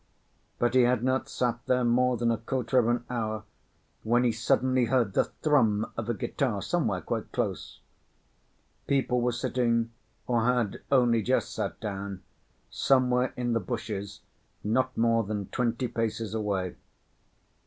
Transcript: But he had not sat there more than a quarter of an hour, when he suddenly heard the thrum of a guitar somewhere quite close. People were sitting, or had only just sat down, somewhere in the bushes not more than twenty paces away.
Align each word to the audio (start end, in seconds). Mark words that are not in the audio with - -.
But 0.57 0.73
he 0.73 0.81
had 0.81 1.03
not 1.03 1.29
sat 1.29 1.59
there 1.67 1.83
more 1.83 2.17
than 2.17 2.31
a 2.31 2.37
quarter 2.39 2.79
of 2.79 2.87
an 2.87 3.05
hour, 3.07 3.43
when 4.01 4.23
he 4.23 4.31
suddenly 4.31 4.85
heard 4.85 5.13
the 5.13 5.25
thrum 5.43 5.91
of 5.95 6.09
a 6.09 6.15
guitar 6.15 6.63
somewhere 6.63 7.01
quite 7.01 7.31
close. 7.31 7.81
People 8.87 9.21
were 9.21 9.31
sitting, 9.31 9.91
or 10.25 10.43
had 10.45 10.81
only 10.91 11.21
just 11.21 11.53
sat 11.53 11.79
down, 11.79 12.23
somewhere 12.71 13.31
in 13.37 13.53
the 13.53 13.59
bushes 13.59 14.21
not 14.63 14.97
more 14.97 15.23
than 15.23 15.49
twenty 15.49 15.87
paces 15.87 16.33
away. 16.33 16.75